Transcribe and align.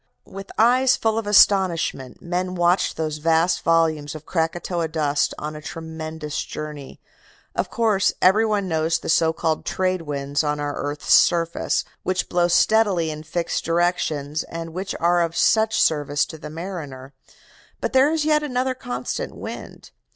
"With 0.25 0.51
eyes 0.57 0.95
full 0.97 1.19
of 1.19 1.27
astonishment 1.27 2.23
men 2.23 2.55
watched 2.55 2.97
those 2.97 3.19
vast 3.19 3.61
volumes 3.61 4.15
of 4.15 4.25
Krakatoa 4.25 4.87
dust 4.87 5.35
on 5.37 5.55
a 5.55 5.61
tremendous 5.61 6.41
journey. 6.43 6.99
Of 7.55 7.69
course, 7.69 8.11
every 8.19 8.43
one 8.43 8.67
knows 8.67 8.97
the 8.97 9.09
so 9.09 9.31
called 9.31 9.63
trade 9.63 10.01
winds 10.01 10.43
on 10.43 10.59
our 10.59 10.73
earth's 10.73 11.13
surface, 11.13 11.83
which 12.01 12.29
blow 12.29 12.47
steadily 12.47 13.11
in 13.11 13.21
fixed 13.21 13.63
directions, 13.63 14.41
and 14.45 14.73
which 14.73 14.95
are 14.99 15.21
of 15.21 15.35
such 15.35 15.79
service 15.79 16.25
to 16.25 16.39
the 16.39 16.49
mariner. 16.49 17.13
But 17.79 17.93
there 17.93 18.11
is 18.11 18.25
yet 18.25 18.41
another 18.41 18.73
constant 18.73 19.35
wind. 19.35 19.91